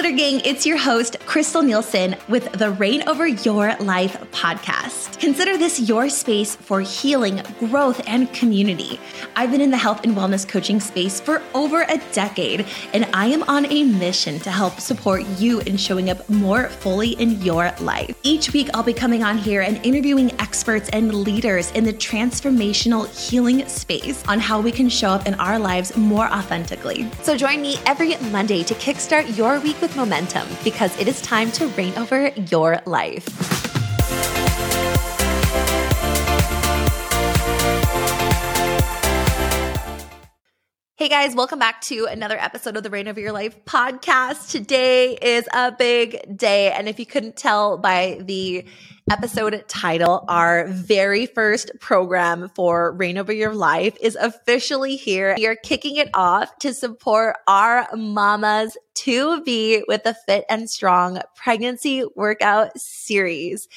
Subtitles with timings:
[0.00, 5.18] Glitter Gang, it's your host, Krystal Nielson, with the Reign Over Your Life podcast.
[5.18, 9.00] Consider this your space for healing, growth, and community.
[9.34, 12.64] I've been in the health and wellness coaching space for over a decade,
[12.94, 17.20] and I am on a mission to help support you in showing up more fully
[17.20, 18.16] in your life.
[18.22, 23.08] Each week, I'll be coming on here and interviewing experts and leaders in the transformational
[23.28, 27.10] healing space on how we can show up in our lives more authentically.
[27.22, 31.50] So join me every Monday to kickstart your week with momentum because it is time
[31.52, 33.26] to reign over your life.
[40.98, 44.50] Hey guys, welcome back to another episode of the Reign Over Your Life podcast.
[44.50, 46.72] Today is a big day.
[46.72, 48.64] And if you couldn't tell by the
[49.08, 55.36] episode title, our very first program for Reign Over Your Life is officially here.
[55.38, 60.68] We are kicking it off to support our mamas to be with the Fit and
[60.68, 63.68] Strong Pregnancy Workout Series.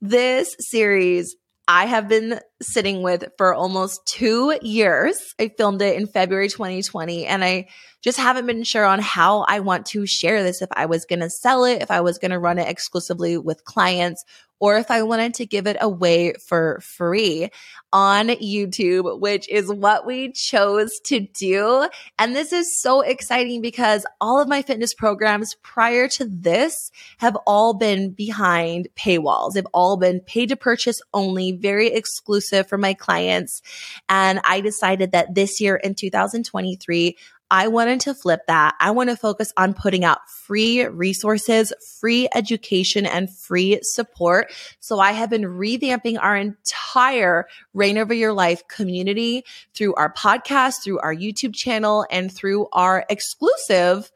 [0.00, 1.34] This series
[1.68, 5.16] I have been sitting with for almost two years.
[5.38, 7.68] I filmed it in February 2020 and I
[8.02, 10.60] just haven't been sure on how I want to share this.
[10.60, 13.38] If I was going to sell it, if I was going to run it exclusively
[13.38, 14.24] with clients,
[14.62, 17.50] or if I wanted to give it away for free
[17.92, 21.88] on YouTube, which is what we chose to do.
[22.16, 27.36] And this is so exciting because all of my fitness programs prior to this have
[27.44, 29.54] all been behind paywalls.
[29.54, 33.62] They've all been paid to purchase only, very exclusive for my clients.
[34.08, 37.16] And I decided that this year in 2023,
[37.52, 38.74] I wanted to flip that.
[38.80, 44.50] I want to focus on putting out free resources, free education, and free support.
[44.80, 50.82] So I have been revamping our entire Reign Over Your Life community through our podcast,
[50.82, 54.10] through our YouTube channel, and through our exclusive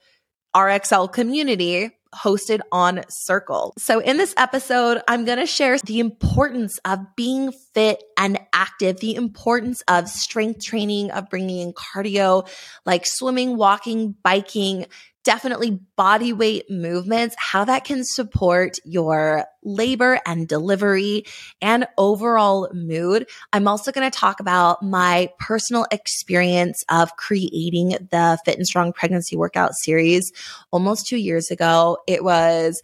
[0.54, 3.74] RXL community hosted on Circle.
[3.78, 9.00] So in this episode, I'm going to share the importance of being fit and active,
[9.00, 12.48] the importance of strength training, of bringing in cardio
[12.84, 14.86] like swimming, walking, biking,
[15.26, 21.24] definitely body weight movements, how that can support your labor and delivery
[21.60, 23.28] and overall mood.
[23.52, 28.92] I'm also going to talk about my personal experience of creating the Fit and Strong
[28.92, 30.30] Pregnancy Workout Series
[30.70, 31.98] almost two years ago.
[32.06, 32.80] It was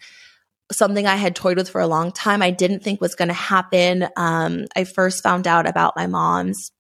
[0.73, 2.43] something I had toyed with for a long time.
[2.43, 4.09] I didn't think was going to happen.
[4.17, 6.73] Um, I first found out about my mom's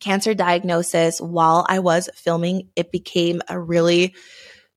[0.00, 2.70] cancer diagnosis while I was filming.
[2.74, 4.16] It became a really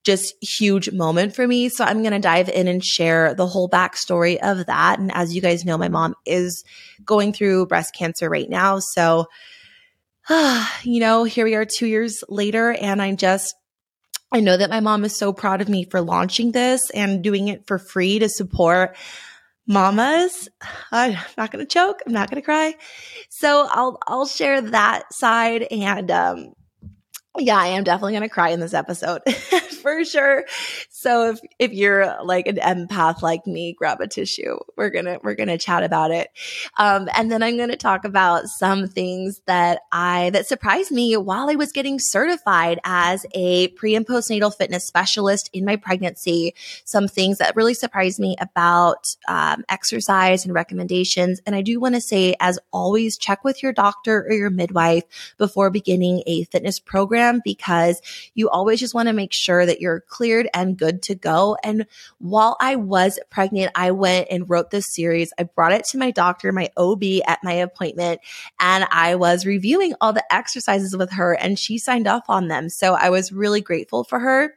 [0.03, 1.69] just huge moment for me.
[1.69, 5.00] So I'm going to dive in and share the whole backstory of that.
[5.00, 6.64] And as you guys know, my mom is
[7.06, 8.80] going through breast cancer right now.
[8.80, 9.28] So,
[10.30, 13.56] you know, here we are two years later, and I just,
[14.31, 17.47] I know that my mom is so proud of me for launching this and doing
[17.47, 18.97] it for free to support
[19.68, 20.50] mamas.
[20.91, 22.02] I'm not going to choke.
[22.06, 22.75] I'm not going to cry.
[23.30, 26.53] So I'll, I'll share that side and, um,
[27.39, 29.21] yeah, I am definitely going to cry in this episode
[29.81, 30.45] for sure.
[30.89, 34.59] So if if you're like an empath like me, grab a tissue.
[34.77, 36.29] We're gonna we're gonna chat about it,
[36.77, 41.49] um, and then I'm gonna talk about some things that I that surprised me while
[41.49, 46.53] I was getting certified as a pre and postnatal fitness specialist in my pregnancy.
[46.85, 51.41] Some things that really surprised me about um, exercise and recommendations.
[51.47, 55.03] And I do want to say, as always, check with your doctor or your midwife
[55.39, 58.01] before beginning a fitness program because
[58.34, 61.57] you always just want to make sure that that you're cleared and good to go.
[61.63, 61.88] And
[62.19, 65.34] while I was pregnant, I went and wrote this series.
[65.39, 68.22] I brought it to my doctor, my OB at my appointment,
[68.59, 72.69] and I was reviewing all the exercises with her and she signed off on them.
[72.69, 74.53] So I was really grateful for her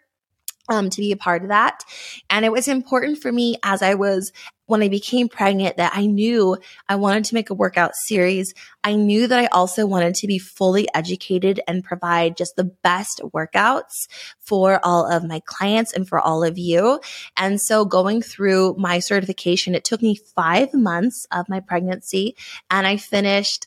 [0.69, 1.83] um, to be a part of that.
[2.29, 4.33] And it was important for me as I was
[4.67, 6.57] when I became pregnant that I knew
[6.89, 8.55] I wanted to make a workout series.
[8.85, 13.21] I knew that I also wanted to be fully educated and provide just the best
[13.35, 14.09] workouts
[14.41, 17.01] for all of my clients and for all of you.
[17.37, 22.37] And so going through my certification, it took me five months of my pregnancy
[22.71, 23.67] and I finished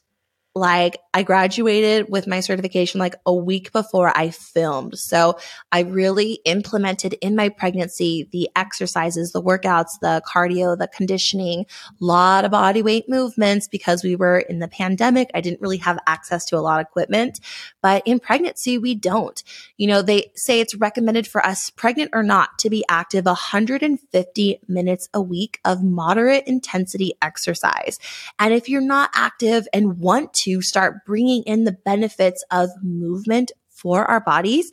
[0.56, 4.98] like I graduated with my certification like a week before I filmed.
[4.98, 5.38] So
[5.72, 12.04] I really implemented in my pregnancy the exercises, the workouts, the cardio, the conditioning, a
[12.04, 15.30] lot of body weight movements because we were in the pandemic.
[15.34, 17.40] I didn't really have access to a lot of equipment,
[17.82, 19.42] but in pregnancy, we don't.
[19.78, 24.60] You know, they say it's recommended for us, pregnant or not, to be active 150
[24.68, 28.00] minutes a week of moderate intensity exercise.
[28.40, 33.52] And if you're not active and want to start bringing in the benefits of movement
[33.70, 34.72] for our bodies,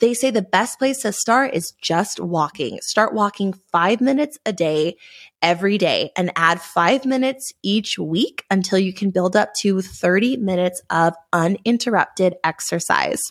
[0.00, 2.78] they say the best place to start is just walking.
[2.82, 4.96] Start walking five minutes a day
[5.40, 10.36] every day and add five minutes each week until you can build up to 30
[10.38, 13.22] minutes of uninterrupted exercise.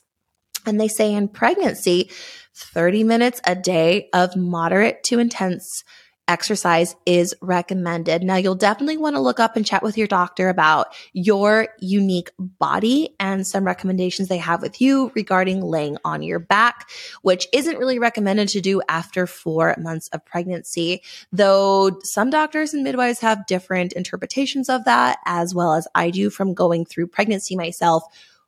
[0.65, 2.09] And they say in pregnancy,
[2.55, 5.83] 30 minutes a day of moderate to intense
[6.27, 8.23] exercise is recommended.
[8.23, 12.31] Now, you'll definitely want to look up and chat with your doctor about your unique
[12.39, 16.89] body and some recommendations they have with you regarding laying on your back,
[17.21, 22.83] which isn't really recommended to do after four months of pregnancy, though some doctors and
[22.83, 27.55] midwives have different interpretations of that, as well as I do from going through pregnancy
[27.55, 28.03] myself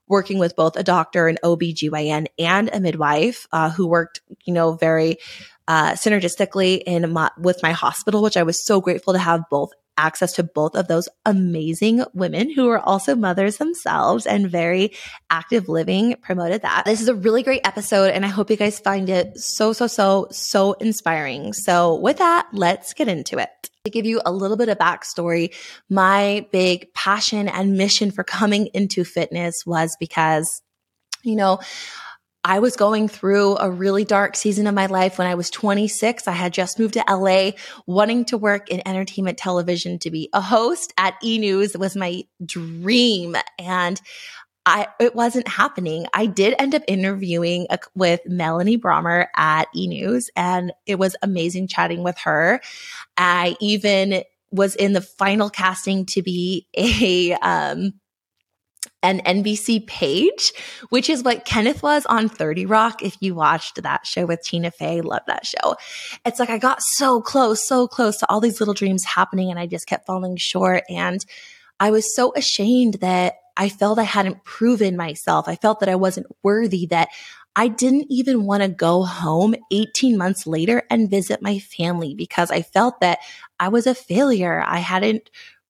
[0.08, 4.74] working with both a doctor, an OBGYN and a midwife, uh, who worked, you know,
[4.74, 5.18] very,
[5.68, 9.72] uh, synergistically in my, with my hospital, which I was so grateful to have both
[9.98, 14.92] access to both of those amazing women who are also mothers themselves and very
[15.30, 16.84] active living promoted that.
[16.86, 19.88] This is a really great episode and I hope you guys find it so, so,
[19.88, 21.54] so, so inspiring.
[21.54, 23.50] So with that, let's get into it.
[23.86, 25.54] To give you a little bit of backstory,
[25.90, 30.62] my big passion and mission for coming into fitness was because,
[31.24, 31.60] you know,
[32.46, 36.28] I was going through a really dark season of my life when I was 26.
[36.28, 37.54] I had just moved to LA,
[37.88, 42.24] wanting to work in entertainment television to be a host at E News was my
[42.46, 43.36] dream.
[43.58, 44.00] And
[44.64, 46.06] I, it wasn't happening.
[46.14, 51.16] I did end up interviewing a, with Melanie Bromley at E News and it was
[51.24, 52.62] amazing chatting with her.
[53.18, 54.22] I even
[54.52, 57.94] was in the final casting to be a, um,
[59.06, 60.52] an NBC page,
[60.90, 63.04] which is what Kenneth was on 30 Rock.
[63.04, 65.76] If you watched that show with Tina Fey, love that show.
[66.26, 69.60] It's like I got so close, so close to all these little dreams happening and
[69.60, 70.84] I just kept falling short.
[70.90, 71.24] And
[71.80, 75.48] I was so ashamed that I felt I hadn't proven myself.
[75.48, 77.10] I felt that I wasn't worthy, that
[77.56, 82.52] I didn't even want to go home 18 months later and visit my family because
[82.52, 83.20] I felt that
[83.60, 84.62] I was a failure.
[84.66, 85.30] I hadn't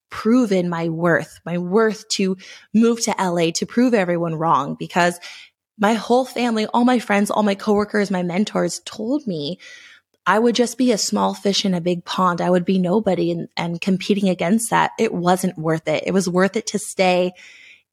[0.09, 2.37] proven my worth, my worth to
[2.73, 5.19] move to LA to prove everyone wrong because
[5.77, 9.59] my whole family, all my friends, all my coworkers, my mentors told me
[10.27, 12.41] I would just be a small fish in a big pond.
[12.41, 14.91] I would be nobody and, and competing against that.
[14.97, 16.03] It wasn't worth it.
[16.07, 17.33] It was worth it to stay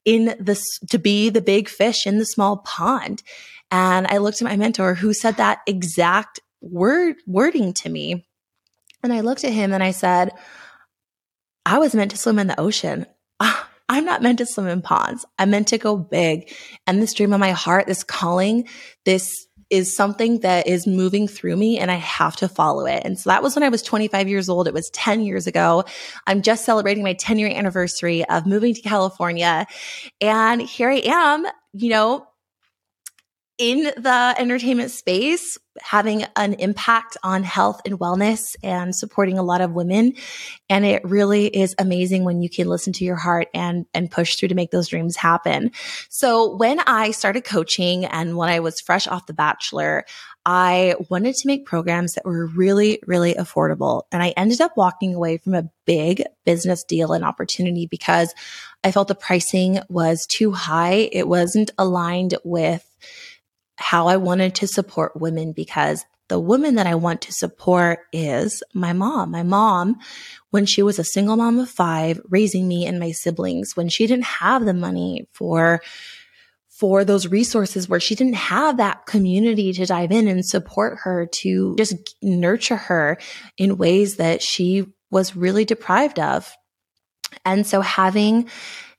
[0.03, 3.21] in this, to be the big fish in the small pond.
[3.69, 8.25] And I looked at my mentor who said that exact word, wording to me.
[9.03, 10.31] And I looked at him and I said,
[11.65, 13.05] I was meant to swim in the ocean.
[13.39, 15.25] Ah, I'm not meant to swim in ponds.
[15.37, 16.53] I'm meant to go big.
[16.87, 18.67] And this dream of my heart, this calling,
[19.05, 23.01] this is something that is moving through me and I have to follow it.
[23.05, 24.67] And so that was when I was 25 years old.
[24.67, 25.83] It was 10 years ago.
[26.27, 29.65] I'm just celebrating my 10 year anniversary of moving to California.
[30.21, 32.27] And here I am, you know,
[33.57, 39.61] in the entertainment space, having an impact on health and wellness and supporting a lot
[39.61, 40.13] of women.
[40.69, 44.35] And it really is amazing when you can listen to your heart and, and push
[44.35, 45.71] through to make those dreams happen.
[46.09, 50.05] So when I started coaching and when I was fresh off the bachelor,
[50.45, 54.03] I wanted to make programs that were really, really affordable.
[54.11, 58.33] And I ended up walking away from a big business deal and opportunity because
[58.83, 61.09] I felt the pricing was too high.
[61.11, 62.85] It wasn't aligned with
[63.77, 68.63] how I wanted to support women because the woman that I want to support is
[68.73, 69.31] my mom.
[69.31, 69.99] My mom,
[70.51, 74.07] when she was a single mom of five, raising me and my siblings, when she
[74.07, 75.81] didn't have the money for
[76.69, 81.27] for those resources where she didn't have that community to dive in and support her
[81.27, 83.17] to just nurture her
[83.57, 86.51] in ways that she was really deprived of.
[87.45, 88.49] And so having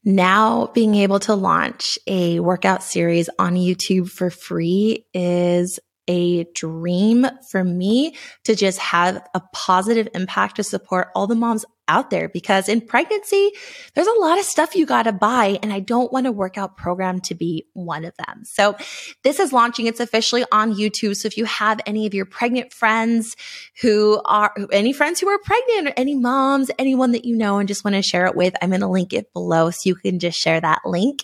[0.05, 7.27] now being able to launch a workout series on YouTube for free is a dream
[7.51, 12.29] for me to just have a positive impact to support all the moms out there
[12.29, 13.53] because in pregnancy,
[13.95, 15.59] there's a lot of stuff you got to buy.
[15.62, 18.45] And I don't want a workout program to be one of them.
[18.45, 18.76] So
[19.23, 19.87] this is launching.
[19.87, 21.17] It's officially on YouTube.
[21.17, 23.37] So if you have any of your pregnant friends
[23.81, 27.69] who are any friends who are pregnant or any moms, anyone that you know and
[27.69, 30.19] just want to share it with, I'm going to link it below so you can
[30.19, 31.23] just share that link.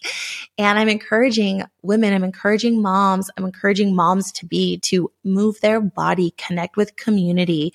[0.58, 5.80] And I'm encouraging women, I'm encouraging moms, I'm encouraging moms to be to move their
[5.80, 7.72] body, connect with community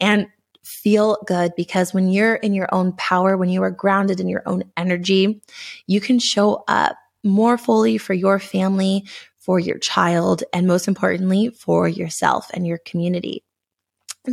[0.00, 0.28] and
[0.68, 4.42] feel good because when you're in your own power, when you are grounded in your
[4.44, 5.40] own energy,
[5.86, 9.04] you can show up more fully for your family,
[9.38, 13.42] for your child, and most importantly, for yourself and your community.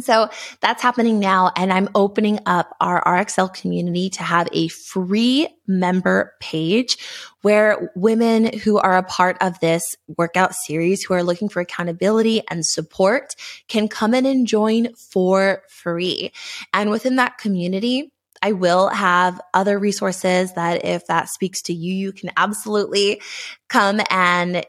[0.01, 0.29] So
[0.61, 1.51] that's happening now.
[1.55, 6.97] And I'm opening up our RXL community to have a free member page
[7.41, 12.41] where women who are a part of this workout series who are looking for accountability
[12.49, 13.35] and support
[13.67, 16.31] can come in and join for free.
[16.73, 18.11] And within that community,
[18.41, 23.21] I will have other resources that if that speaks to you, you can absolutely
[23.69, 24.65] come and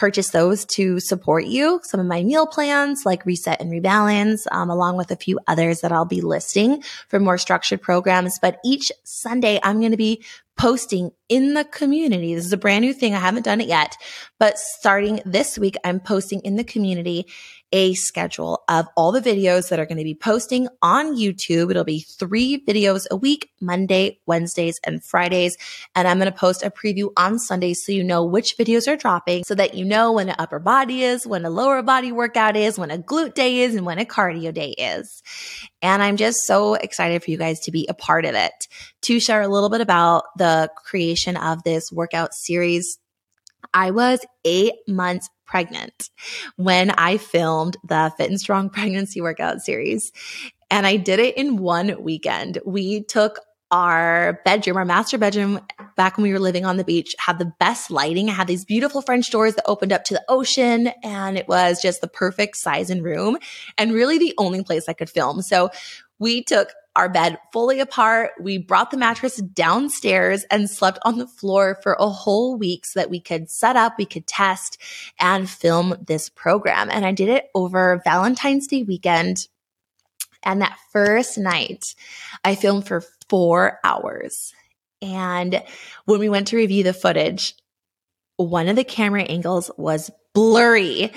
[0.00, 1.78] purchase those to support you.
[1.82, 5.82] Some of my meal plans like Reset and Rebalance, um, along with a few others
[5.82, 8.38] that I'll be listing for more structured programs.
[8.40, 10.24] But each Sunday, I'm going to be
[10.56, 12.34] posting in the community.
[12.34, 13.14] This is a brand new thing.
[13.14, 13.94] I haven't done it yet,
[14.38, 17.26] but starting this week, I'm posting in the community
[17.72, 21.70] a schedule of all the videos that are going to be posting on YouTube.
[21.70, 25.56] It'll be three videos a week, Monday, Wednesdays, and Fridays.
[25.94, 28.96] And I'm going to post a preview on Sundays so you know which videos are
[28.96, 32.56] dropping so that you know when an upper body is, when a lower body workout
[32.56, 35.22] is, when a glute day is, and when a cardio day is.
[35.82, 38.68] And I'm just so excited for you guys to be a part of it.
[39.02, 42.98] To share a little bit about the creation of this workout series,
[43.72, 46.10] I was eight months pregnant
[46.56, 50.12] when I filmed the Fit and Strong pregnancy workout series.
[50.70, 52.60] And I did it in one weekend.
[52.64, 53.40] We took
[53.72, 55.60] our bedroom, our master bedroom,
[55.96, 58.28] back when we were living on the beach, had the best lighting.
[58.28, 61.80] I had these beautiful French doors that opened up to the ocean, and it was
[61.80, 63.38] just the perfect size and room,
[63.78, 65.42] and really the only place I could film.
[65.42, 65.70] So
[66.18, 68.32] we took our bed fully apart.
[68.40, 73.00] We brought the mattress downstairs and slept on the floor for a whole week so
[73.00, 74.78] that we could set up, we could test
[75.18, 76.90] and film this program.
[76.90, 79.48] And I did it over Valentine's Day weekend.
[80.42, 81.94] And that first night,
[82.44, 84.52] I filmed for four hours.
[85.02, 85.62] And
[86.06, 87.54] when we went to review the footage,
[88.36, 91.12] one of the camera angles was blurry.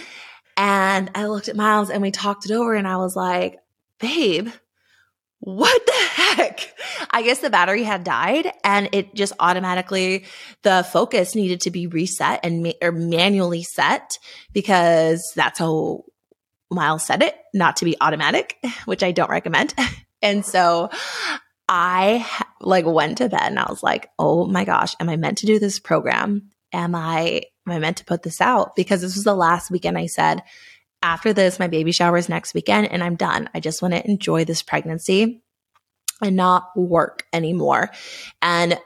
[0.55, 3.59] And I looked at Miles and we talked it over, and I was like,
[3.99, 4.49] babe,
[5.45, 6.73] what the heck?
[7.11, 10.23] I guess the battery had died and it just automatically,
[10.61, 14.19] the focus needed to be reset and ma- or manually set
[14.53, 16.05] because that's how
[16.71, 19.73] Miles said it, not to be automatic, which I don't recommend.
[20.25, 20.89] And so
[21.67, 22.25] I
[22.61, 25.45] like went to bed and I was like, oh my gosh, am I meant to
[25.45, 26.49] do this program?
[26.71, 28.73] Am I, am I meant to put this out?
[28.77, 30.41] Because this was the last weekend I said,
[31.03, 33.49] after this, my baby shower is next weekend and I'm done.
[33.53, 35.43] I just want to enjoy this pregnancy
[36.21, 37.91] and not work anymore.
[38.41, 38.79] And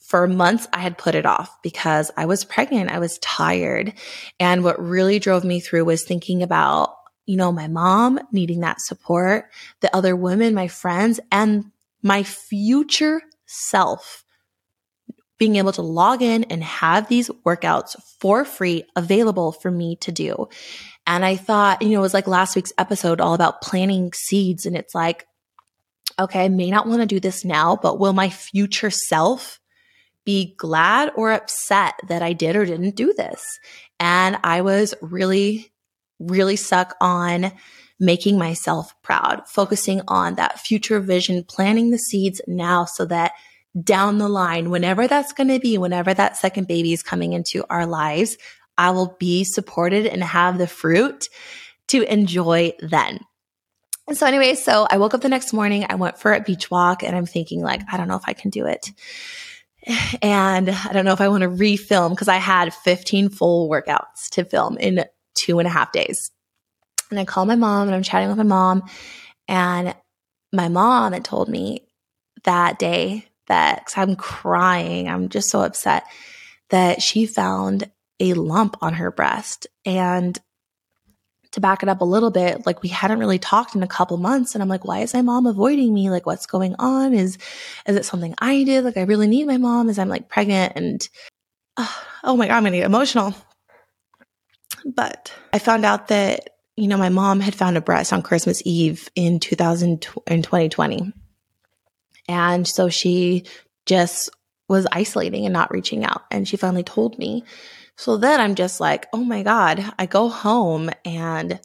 [0.00, 2.90] for months, I had put it off because I was pregnant.
[2.90, 3.94] I was tired.
[4.38, 8.80] And what really drove me through was thinking about, you know, my mom needing that
[8.80, 9.46] support,
[9.80, 14.21] the other women, my friends, and my future self
[15.42, 20.12] being able to log in and have these workouts for free available for me to
[20.12, 20.48] do.
[21.04, 24.66] And I thought, you know, it was like last week's episode all about planting seeds.
[24.66, 25.26] And it's like,
[26.16, 29.58] okay, I may not want to do this now, but will my future self
[30.24, 33.44] be glad or upset that I did or didn't do this?
[33.98, 35.72] And I was really,
[36.20, 37.50] really stuck on
[37.98, 43.32] making myself proud, focusing on that future vision, planting the seeds now so that
[43.80, 47.64] down the line, whenever that's going to be, whenever that second baby is coming into
[47.70, 48.36] our lives,
[48.76, 51.28] I will be supported and have the fruit
[51.88, 53.20] to enjoy then.
[54.08, 56.70] And so, anyway, so I woke up the next morning, I went for a beach
[56.70, 58.90] walk, and I'm thinking, like, I don't know if I can do it.
[60.22, 64.28] And I don't know if I want to refilm because I had 15 full workouts
[64.32, 66.30] to film in two and a half days.
[67.10, 68.84] And I called my mom and I'm chatting with my mom.
[69.48, 69.96] And
[70.52, 71.88] my mom had told me
[72.44, 76.04] that day that, because I'm crying, I'm just so upset
[76.70, 79.66] that she found a lump on her breast.
[79.84, 80.38] And
[81.52, 84.16] to back it up a little bit, like we hadn't really talked in a couple
[84.16, 84.54] months.
[84.54, 86.10] And I'm like, why is my mom avoiding me?
[86.10, 87.14] Like, what's going on?
[87.14, 87.36] Is,
[87.86, 88.84] is it something I did?
[88.84, 91.08] Like, I really need my mom as I'm like pregnant and,
[91.76, 91.92] uh,
[92.24, 93.34] oh my God, I'm going to get emotional.
[94.84, 98.62] But I found out that, you know, my mom had found a breast on Christmas
[98.64, 101.12] Eve in 2000, in 2020.
[102.28, 103.44] And so she
[103.86, 104.30] just
[104.68, 106.22] was isolating and not reaching out.
[106.30, 107.44] And she finally told me.
[107.96, 111.60] So then I'm just like, oh my God, I go home and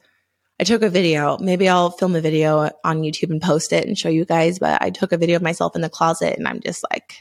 [0.60, 1.38] I took a video.
[1.38, 4.60] Maybe I'll film a video on YouTube and post it and show you guys.
[4.60, 7.16] But I took a video of myself in the closet and I'm just like,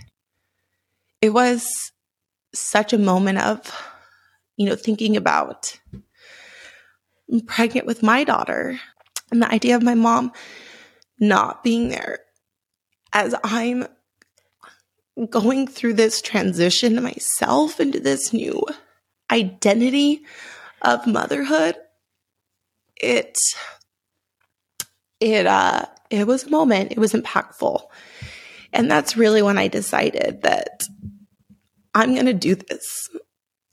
[1.21, 1.93] it was
[2.55, 3.73] such a moment of,
[4.57, 5.79] you know, thinking about
[7.31, 8.79] I'm pregnant with my daughter
[9.31, 10.33] and the idea of my mom
[11.19, 12.21] not being there
[13.13, 13.87] as I'm
[15.31, 18.63] going through this transition myself into this new
[19.31, 20.25] identity
[20.83, 21.77] of motherhood,
[22.97, 23.37] it
[25.21, 26.93] it uh it was a moment.
[26.93, 27.83] It was impactful.
[28.73, 30.85] And that's really when I decided that
[31.95, 33.09] I'm going to do this.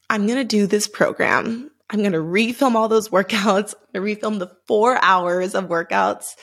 [0.10, 1.70] I'm going to do this program.
[1.90, 3.74] I'm going to refilm all those workouts.
[3.94, 6.36] To refilm the four hours of workouts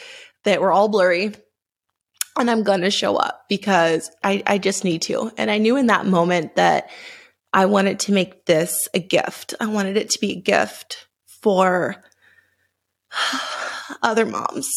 [0.45, 1.33] that were all blurry.
[2.37, 5.33] And I'm going to show up because I, I just need to.
[5.37, 6.91] And I knew in that moment that
[7.53, 9.55] I wanted to make this a gift.
[9.61, 11.97] I wanted it to be a gift for
[14.03, 14.71] other moms.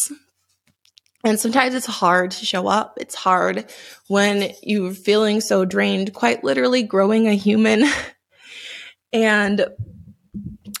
[1.24, 2.98] And sometimes it's hard to show up.
[3.00, 3.72] It's hard
[4.08, 7.84] when you're feeling so drained, quite literally growing a human.
[9.12, 9.66] and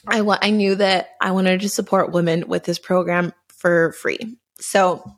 [0.06, 4.36] I wa- I knew that I wanted to support women with this program for free.
[4.60, 5.16] So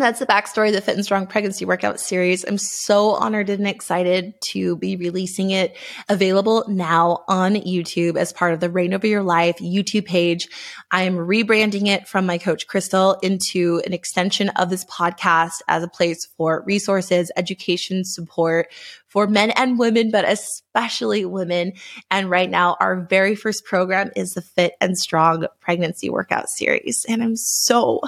[0.00, 2.44] that's the backstory of the Fit and Strong Pregnancy Workout Series.
[2.44, 5.76] I'm so honored and excited to be releasing it
[6.08, 10.48] available now on YouTube as part of the Reign Over Your Life YouTube page.
[10.90, 15.82] I am rebranding it from my coach Krystal into an extension of this podcast as
[15.82, 18.72] a place for resources, education, support
[19.06, 21.72] for men and women, but especially women.
[22.10, 27.06] And right now, our very first program is the Fit and Strong Pregnancy Workout Series.
[27.08, 28.00] And I'm so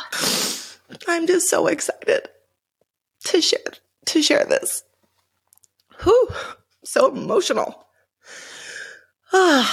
[1.09, 2.29] I'm just so excited
[3.25, 3.61] to share
[4.07, 4.85] to share this.
[6.03, 6.29] Whew,
[6.85, 7.87] so emotional.
[9.33, 9.67] I'm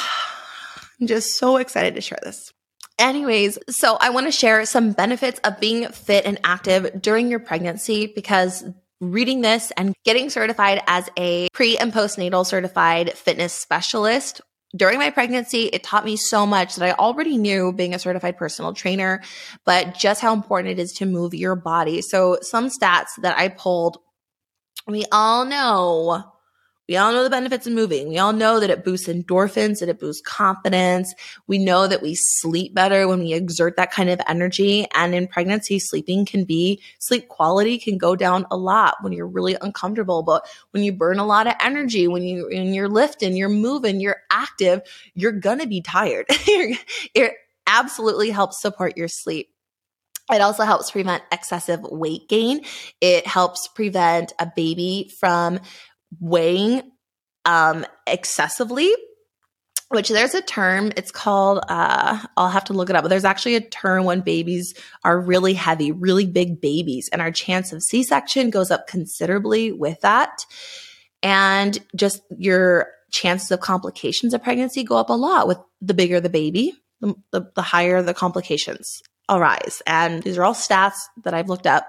[1.05, 2.51] just so excited to share this.
[3.00, 7.39] Anyways, so I want to share some benefits of being fit and active during your
[7.39, 8.63] pregnancy because
[9.01, 14.41] reading this and getting certified as a pre and postnatal certified fitness specialist
[14.75, 18.38] during my pregnancy, it taught me so much that I already knew being a certified
[18.38, 19.22] personal trainer,
[19.65, 22.01] but just how important it is to move your body.
[22.01, 23.98] So, some stats that I pulled,
[24.88, 26.32] we all know
[26.89, 28.09] we all know the benefits of moving.
[28.09, 31.13] We all know that it boosts endorphins, that it boosts confidence.
[31.47, 34.85] We know that we sleep better when we exert that kind of energy.
[34.93, 39.27] And in pregnancy, sleeping can be, sleep quality can go down a lot when you're
[39.27, 40.23] really uncomfortable.
[40.23, 44.01] But when you burn a lot of energy, when you, when you're lifting, you're moving,
[44.01, 44.81] you're active,
[45.13, 46.25] you're gonna be tired.
[46.29, 47.33] it
[47.65, 49.49] absolutely helps support your sleep.
[50.31, 52.61] It also helps prevent excessive weight gain.
[53.01, 55.59] It helps prevent a baby from
[56.19, 56.81] weighing
[57.45, 58.93] um, excessively
[59.89, 63.25] which there's a term it's called uh, i'll have to look it up but there's
[63.25, 64.73] actually a term when babies
[65.03, 69.99] are really heavy really big babies and our chance of c-section goes up considerably with
[70.01, 70.45] that.
[71.21, 76.19] And just your chances of complications of pregnancy go up a lot with the bigger
[76.19, 79.81] the baby the, the, the higher the complications arise.
[79.85, 81.87] And these are all stats that i've looked up.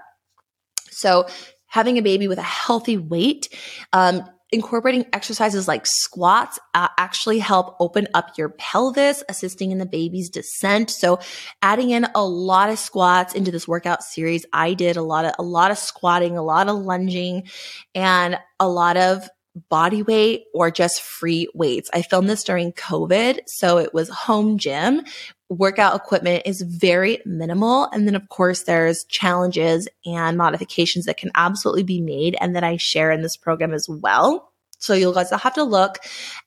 [0.91, 1.27] So
[1.75, 3.49] having a baby with a healthy weight,
[3.93, 9.85] um, incorporating exercises like squats uh, actually help open up your pelvis, assisting in the
[9.85, 10.89] baby's descent.
[10.89, 11.19] So
[11.63, 15.33] adding in a lot of squats into this workout series, I did a lot of,
[15.37, 17.49] a lot of squatting, a lot of lunging
[17.93, 19.29] and a lot of
[19.69, 21.91] body weight or just free weights.
[21.93, 23.41] I filmed this during COVID.
[23.47, 25.03] So it was home gym.
[25.51, 27.89] Workout equipment is very minimal.
[27.93, 32.65] And then, of course, there's challenges and modifications that can absolutely be made and that
[32.65, 34.51] I share in this program as well.
[34.85, 35.99] So you'll guys have to look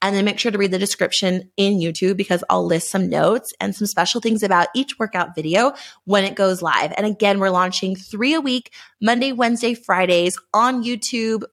[0.02, 3.52] and then make sure to read the description in YouTube because I'll list some notes
[3.60, 5.74] and some special things about each workout video
[6.06, 6.94] when it goes live.
[6.96, 11.46] And again, we're launching three a week, Monday, Wednesday, Fridays on YouTube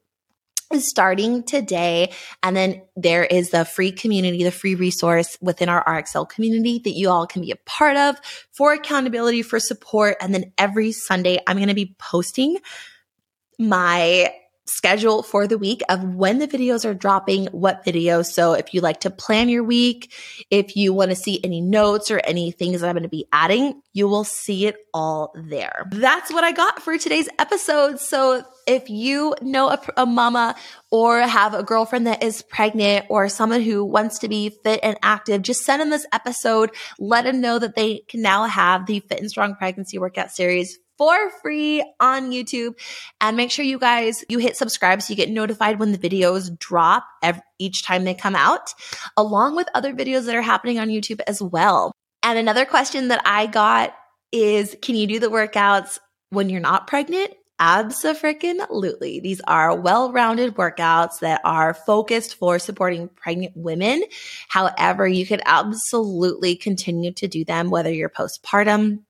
[0.78, 2.12] starting today.
[2.42, 6.92] And then there is the free community, the free resource within our RXL community that
[6.92, 8.16] you all can be a part of
[8.52, 10.16] for accountability, for support.
[10.20, 12.58] And then every Sunday, I'm going to be posting
[13.58, 14.32] my
[14.66, 18.26] schedule for the week of when the videos are dropping, what videos.
[18.26, 20.12] So if you like to plan your week,
[20.50, 23.26] if you want to see any notes or any things that I'm going to be
[23.32, 25.86] adding, you will see it all there.
[25.90, 28.00] That's what I got for today's episode.
[28.00, 30.56] So if you know a, a mama
[30.90, 34.96] or have a girlfriend that is pregnant or someone who wants to be fit and
[35.02, 36.70] active, just send them this episode.
[36.98, 40.78] Let them know that they can now have the Fit and Strong Pregnancy Workout Series
[40.98, 42.74] for free on YouTube.
[43.20, 46.56] And make sure you guys, you hit subscribe so you get notified when the videos
[46.58, 48.74] drop every, each time they come out,
[49.16, 51.92] along with other videos that are happening on YouTube as well.
[52.22, 53.94] And another question that I got
[54.32, 55.98] is, can you do the workouts
[56.30, 57.32] when you're not pregnant?
[57.60, 59.20] Absolutely.
[59.20, 64.02] These are well rounded workouts that are focused for supporting pregnant women.
[64.48, 69.02] However, you can absolutely continue to do them whether you're postpartum,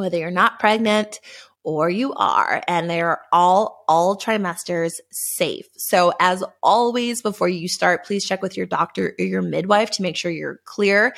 [0.00, 1.20] whether you're not pregnant
[1.62, 8.04] or you are and they're all all trimesters safe so as always before you start
[8.04, 11.14] please check with your doctor or your midwife to make sure you're clear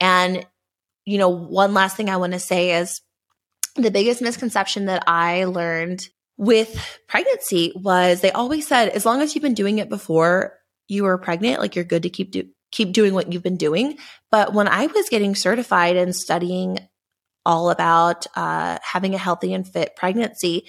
[0.00, 0.44] and
[1.04, 3.00] you know one last thing i want to say is
[3.76, 9.34] the biggest misconception that I learned with pregnancy was they always said as long as
[9.34, 12.92] you've been doing it before you were pregnant, like you're good to keep do- keep
[12.92, 13.98] doing what you've been doing.
[14.30, 16.78] But when I was getting certified and studying
[17.46, 20.66] all about uh, having a healthy and fit pregnancy,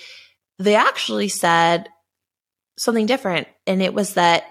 [0.59, 1.89] they actually said
[2.77, 4.43] something different, and it was that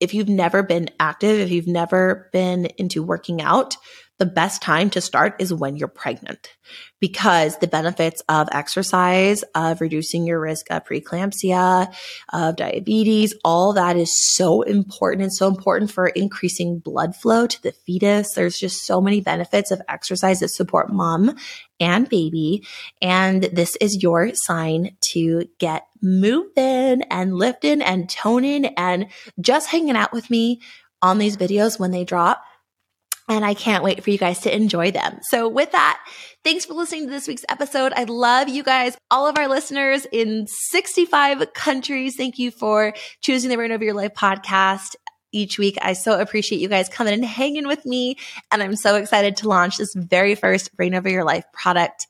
[0.00, 3.76] if you've never been active, if you've never been into working out,
[4.20, 6.54] the best time to start is when you're pregnant
[7.00, 11.90] because the benefits of exercise, of reducing your risk of preeclampsia,
[12.30, 17.62] of diabetes, all that is so important and so important for increasing blood flow to
[17.62, 18.34] the fetus.
[18.34, 21.34] There's just so many benefits of exercise that support mom
[21.80, 22.66] and baby.
[23.00, 29.06] And this is your sign to get moving and lifting and toning and
[29.40, 30.60] just hanging out with me
[31.00, 32.44] on these videos when they drop
[33.30, 35.20] and I can't wait for you guys to enjoy them.
[35.22, 36.04] So with that,
[36.42, 37.92] thanks for listening to this week's episode.
[37.94, 42.16] I love you guys, all of our listeners in 65 countries.
[42.16, 44.96] Thank you for choosing the Reign Over Your Life podcast
[45.30, 45.78] each week.
[45.80, 48.16] I so appreciate you guys coming and hanging with me.
[48.50, 52.08] And I'm so excited to launch this very first Reign Over Your Life product.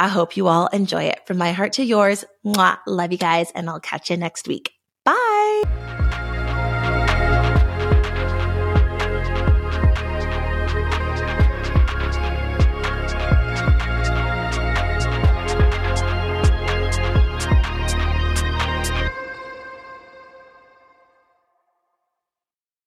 [0.00, 1.26] I hope you all enjoy it.
[1.26, 4.72] From my heart to yours, mwah, love you guys, and I'll catch you next week.